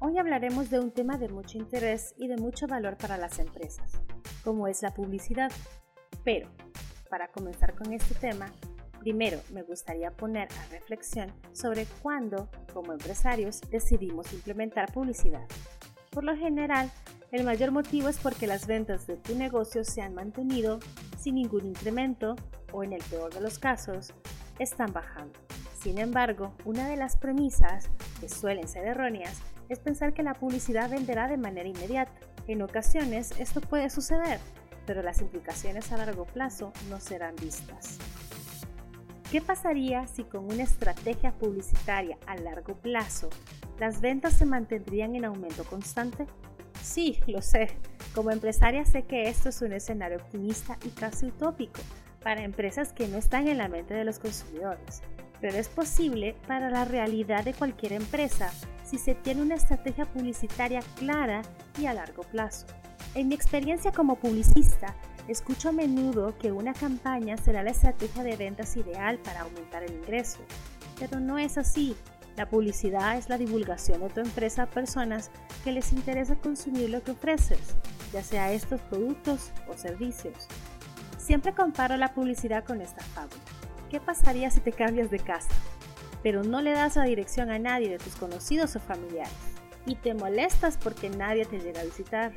Hoy 0.00 0.18
hablaremos 0.18 0.70
de 0.70 0.80
un 0.80 0.90
tema 0.90 1.16
de 1.16 1.28
mucho 1.28 1.56
interés 1.56 2.14
y 2.18 2.28
de 2.28 2.36
mucho 2.36 2.66
valor 2.66 2.96
para 2.96 3.16
las 3.16 3.38
empresas, 3.38 3.92
como 4.42 4.66
es 4.68 4.82
la 4.82 4.92
publicidad. 4.92 5.50
Pero, 6.24 6.48
para 7.08 7.28
comenzar 7.28 7.74
con 7.74 7.92
este 7.92 8.14
tema, 8.14 8.52
primero 9.00 9.40
me 9.52 9.62
gustaría 9.62 10.10
poner 10.10 10.48
a 10.52 10.70
reflexión 10.70 11.32
sobre 11.52 11.86
cuándo, 12.02 12.50
como 12.72 12.92
empresarios, 12.92 13.60
decidimos 13.70 14.32
implementar 14.32 14.92
publicidad. 14.92 15.46
Por 16.10 16.24
lo 16.24 16.36
general, 16.36 16.90
el 17.30 17.44
mayor 17.44 17.70
motivo 17.70 18.08
es 18.08 18.18
porque 18.18 18.46
las 18.46 18.66
ventas 18.66 19.06
de 19.06 19.16
tu 19.16 19.34
negocio 19.36 19.84
se 19.84 20.02
han 20.02 20.14
mantenido 20.14 20.80
sin 21.18 21.36
ningún 21.36 21.66
incremento 21.66 22.36
o 22.72 22.84
en 22.84 22.92
el 22.92 23.02
peor 23.04 23.32
de 23.32 23.40
los 23.40 23.58
casos, 23.58 24.12
están 24.58 24.92
bajando. 24.92 25.38
Sin 25.84 25.98
embargo, 25.98 26.54
una 26.64 26.88
de 26.88 26.96
las 26.96 27.18
premisas, 27.18 27.90
que 28.18 28.30
suelen 28.30 28.68
ser 28.68 28.86
erróneas, 28.86 29.42
es 29.68 29.80
pensar 29.80 30.14
que 30.14 30.22
la 30.22 30.32
publicidad 30.32 30.88
venderá 30.88 31.28
de 31.28 31.36
manera 31.36 31.68
inmediata. 31.68 32.10
En 32.48 32.62
ocasiones 32.62 33.38
esto 33.38 33.60
puede 33.60 33.90
suceder, 33.90 34.40
pero 34.86 35.02
las 35.02 35.20
implicaciones 35.20 35.92
a 35.92 35.98
largo 35.98 36.24
plazo 36.24 36.72
no 36.88 37.00
serán 37.00 37.36
vistas. 37.36 37.98
¿Qué 39.30 39.42
pasaría 39.42 40.06
si 40.06 40.24
con 40.24 40.46
una 40.46 40.62
estrategia 40.62 41.32
publicitaria 41.32 42.16
a 42.26 42.36
largo 42.36 42.76
plazo 42.76 43.28
las 43.78 44.00
ventas 44.00 44.32
se 44.32 44.46
mantendrían 44.46 45.16
en 45.16 45.26
aumento 45.26 45.64
constante? 45.64 46.24
Sí, 46.82 47.20
lo 47.26 47.42
sé. 47.42 47.76
Como 48.14 48.30
empresaria 48.30 48.86
sé 48.86 49.02
que 49.02 49.28
esto 49.28 49.50
es 49.50 49.60
un 49.60 49.74
escenario 49.74 50.16
optimista 50.16 50.78
y 50.82 50.88
casi 50.88 51.26
utópico 51.26 51.82
para 52.22 52.42
empresas 52.42 52.94
que 52.94 53.06
no 53.06 53.18
están 53.18 53.48
en 53.48 53.58
la 53.58 53.68
mente 53.68 53.92
de 53.92 54.06
los 54.06 54.18
consumidores 54.18 55.02
pero 55.40 55.58
es 55.58 55.68
posible 55.68 56.34
para 56.46 56.70
la 56.70 56.84
realidad 56.84 57.44
de 57.44 57.54
cualquier 57.54 57.92
empresa 57.92 58.50
si 58.84 58.98
se 58.98 59.14
tiene 59.14 59.42
una 59.42 59.54
estrategia 59.54 60.04
publicitaria 60.04 60.80
clara 60.96 61.42
y 61.78 61.86
a 61.86 61.94
largo 61.94 62.22
plazo. 62.22 62.66
En 63.14 63.28
mi 63.28 63.34
experiencia 63.34 63.92
como 63.92 64.16
publicista, 64.16 64.94
escucho 65.28 65.70
a 65.70 65.72
menudo 65.72 66.36
que 66.38 66.52
una 66.52 66.74
campaña 66.74 67.36
será 67.36 67.62
la 67.62 67.70
estrategia 67.70 68.22
de 68.22 68.36
ventas 68.36 68.76
ideal 68.76 69.18
para 69.18 69.42
aumentar 69.42 69.82
el 69.82 69.94
ingreso, 69.94 70.40
pero 70.98 71.20
no 71.20 71.38
es 71.38 71.58
así. 71.58 71.96
La 72.36 72.48
publicidad 72.48 73.16
es 73.16 73.28
la 73.28 73.38
divulgación 73.38 74.00
de 74.00 74.08
tu 74.10 74.20
empresa 74.20 74.64
a 74.64 74.70
personas 74.70 75.30
que 75.62 75.72
les 75.72 75.92
interesa 75.92 76.34
consumir 76.34 76.90
lo 76.90 77.02
que 77.02 77.12
ofreces, 77.12 77.76
ya 78.12 78.22
sea 78.22 78.52
estos 78.52 78.80
productos 78.82 79.52
o 79.68 79.76
servicios. 79.76 80.48
Siempre 81.16 81.54
comparo 81.54 81.96
la 81.96 82.12
publicidad 82.12 82.64
con 82.64 82.80
esta 82.80 83.02
fábula. 83.02 83.63
¿Qué 83.94 84.00
pasaría 84.00 84.50
si 84.50 84.58
te 84.58 84.72
cambias 84.72 85.08
de 85.12 85.20
casa, 85.20 85.54
pero 86.20 86.42
no 86.42 86.60
le 86.60 86.72
das 86.72 86.96
la 86.96 87.04
dirección 87.04 87.52
a 87.52 87.60
nadie 87.60 87.88
de 87.88 87.98
tus 87.98 88.16
conocidos 88.16 88.74
o 88.74 88.80
familiares 88.80 89.32
y 89.86 89.94
te 89.94 90.14
molestas 90.14 90.76
porque 90.76 91.08
nadie 91.10 91.44
te 91.44 91.60
llega 91.60 91.80
a 91.80 91.84
visitar? 91.84 92.32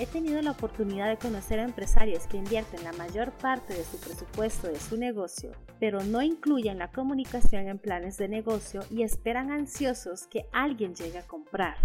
He 0.00 0.06
tenido 0.06 0.42
la 0.42 0.50
oportunidad 0.50 1.08
de 1.08 1.16
conocer 1.16 1.60
a 1.60 1.62
empresarios 1.62 2.26
que 2.26 2.38
invierten 2.38 2.82
la 2.82 2.92
mayor 2.94 3.30
parte 3.30 3.72
de 3.72 3.84
su 3.84 4.00
presupuesto 4.00 4.66
de 4.66 4.80
su 4.80 4.96
negocio, 4.96 5.52
pero 5.78 6.02
no 6.02 6.22
incluyen 6.22 6.78
la 6.78 6.90
comunicación 6.90 7.68
en 7.68 7.78
planes 7.78 8.16
de 8.16 8.26
negocio 8.26 8.80
y 8.90 9.04
esperan 9.04 9.52
ansiosos 9.52 10.26
que 10.26 10.46
alguien 10.50 10.96
llegue 10.96 11.18
a 11.18 11.26
comprar. 11.28 11.76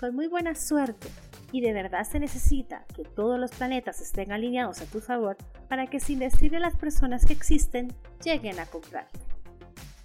Con 0.00 0.16
muy 0.16 0.26
buena 0.26 0.56
suerte, 0.56 1.06
y 1.52 1.60
de 1.60 1.72
verdad 1.72 2.04
se 2.04 2.18
necesita 2.18 2.84
que 2.96 3.04
todos 3.04 3.38
los 3.38 3.52
planetas 3.52 4.00
estén 4.00 4.32
alineados 4.32 4.80
a 4.80 4.86
tu 4.86 5.00
favor 5.00 5.36
para 5.68 5.86
que 5.86 6.00
sin 6.00 6.18
decirle 6.18 6.56
a 6.56 6.60
las 6.60 6.76
personas 6.76 7.24
que 7.24 7.34
existen, 7.34 7.92
lleguen 8.24 8.58
a 8.58 8.66
comprar. 8.66 9.06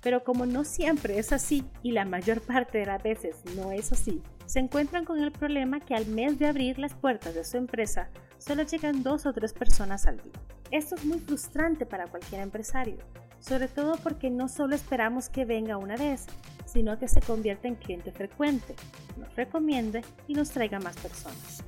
Pero 0.02 0.24
como 0.24 0.46
no 0.46 0.64
siempre 0.64 1.18
es 1.18 1.34
así 1.34 1.66
y 1.82 1.92
la 1.92 2.06
mayor 2.06 2.42
parte 2.42 2.78
de 2.78 2.86
las 2.86 3.02
veces 3.02 3.38
no 3.56 3.72
es 3.72 3.92
así, 3.92 4.22
se 4.46 4.60
encuentran 4.60 5.06
con 5.06 5.20
el 5.20 5.32
problema 5.32 5.80
que 5.80 5.96
al 5.96 6.06
mes 6.06 6.38
de 6.38 6.48
abrir 6.48 6.78
las 6.80 6.94
puertas 6.94 7.34
de 7.34 7.44
su 7.44 7.58
empresa 7.58 8.10
solo 8.38 8.64
llegan 8.64 9.04
dos 9.04 9.26
o 9.26 9.34
tres 9.34 9.54
personas 9.54 10.06
al 10.06 10.18
día. 10.22 10.34
Esto 10.72 10.96
es 10.96 11.06
muy 11.06 11.20
frustrante 11.20 11.86
para 11.86 12.08
cualquier 12.08 12.42
empresario, 12.42 12.98
sobre 13.40 13.68
todo 13.68 13.98
porque 13.98 14.30
no 14.30 14.48
solo 14.48 14.76
esperamos 14.76 15.30
que 15.30 15.46
venga 15.46 15.78
una 15.78 15.96
vez, 15.96 16.26
sino 16.66 17.00
que 17.00 17.08
se 17.08 17.22
convierta 17.22 17.68
en 17.68 17.76
cliente 17.76 18.12
frecuente, 18.12 18.76
nos 19.18 19.36
recomiende 19.36 20.04
y 20.28 20.34
nos 20.34 20.50
traiga 20.52 20.80
más 20.80 20.98
personas. 20.98 21.64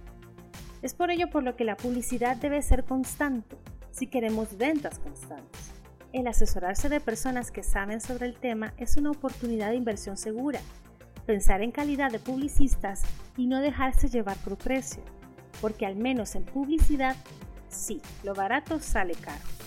Es 0.81 0.93
por 0.93 1.11
ello 1.11 1.29
por 1.29 1.43
lo 1.43 1.55
que 1.55 1.65
la 1.65 1.77
publicidad 1.77 2.37
debe 2.37 2.61
ser 2.61 2.83
constante 2.83 3.57
si 3.91 4.07
queremos 4.07 4.57
ventas 4.57 4.99
constantes. 4.99 5.71
El 6.11 6.27
asesorarse 6.27 6.89
de 6.89 6.99
personas 6.99 7.51
que 7.51 7.63
saben 7.63 8.01
sobre 8.01 8.25
el 8.25 8.35
tema 8.35 8.73
es 8.77 8.97
una 8.97 9.11
oportunidad 9.11 9.69
de 9.69 9.75
inversión 9.75 10.17
segura. 10.17 10.59
Pensar 11.25 11.61
en 11.61 11.71
calidad 11.71 12.11
de 12.11 12.19
publicistas 12.19 13.03
y 13.37 13.45
no 13.45 13.59
dejarse 13.59 14.09
llevar 14.09 14.37
por 14.37 14.57
precio, 14.57 15.03
porque 15.61 15.85
al 15.85 15.95
menos 15.95 16.33
en 16.35 16.45
publicidad, 16.45 17.15
sí, 17.67 18.01
lo 18.23 18.33
barato 18.33 18.79
sale 18.79 19.13
caro. 19.13 19.58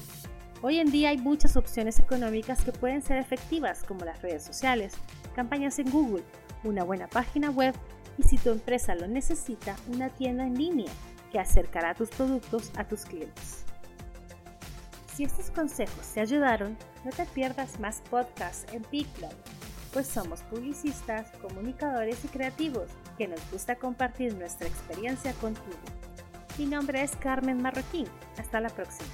Hoy 0.64 0.78
en 0.78 0.92
día 0.92 1.08
hay 1.08 1.18
muchas 1.18 1.56
opciones 1.56 1.98
económicas 1.98 2.62
que 2.62 2.70
pueden 2.70 3.02
ser 3.02 3.18
efectivas, 3.18 3.82
como 3.82 4.04
las 4.04 4.22
redes 4.22 4.44
sociales, 4.44 4.92
campañas 5.34 5.80
en 5.80 5.90
Google, 5.90 6.22
una 6.62 6.84
buena 6.84 7.08
página 7.08 7.50
web 7.50 7.74
y 8.16 8.22
si 8.22 8.38
tu 8.38 8.50
empresa 8.50 8.94
lo 8.94 9.08
necesita, 9.08 9.74
una 9.88 10.08
tienda 10.08 10.46
en 10.46 10.56
línea 10.56 10.92
que 11.32 11.40
acercará 11.40 11.94
tus 11.94 12.10
productos 12.10 12.70
a 12.76 12.86
tus 12.86 13.04
clientes. 13.04 13.64
Si 15.12 15.24
estos 15.24 15.50
consejos 15.50 16.06
te 16.14 16.20
ayudaron, 16.20 16.76
no 17.04 17.10
te 17.10 17.26
pierdas 17.26 17.80
más 17.80 18.00
podcasts 18.08 18.72
en 18.72 18.82
PicLab, 18.82 19.34
pues 19.92 20.06
somos 20.06 20.42
publicistas, 20.42 21.28
comunicadores 21.38 22.24
y 22.24 22.28
creativos 22.28 22.88
que 23.18 23.26
nos 23.26 23.40
gusta 23.50 23.74
compartir 23.74 24.34
nuestra 24.34 24.68
experiencia 24.68 25.32
contigo. 25.34 25.76
Mi 26.56 26.66
nombre 26.66 27.02
es 27.02 27.16
Carmen 27.16 27.60
Marroquín. 27.60 28.06
Hasta 28.38 28.60
la 28.60 28.68
próxima. 28.68 29.08